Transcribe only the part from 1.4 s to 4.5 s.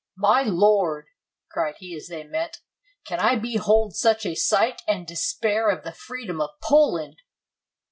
cried he, as they met," can I behold such a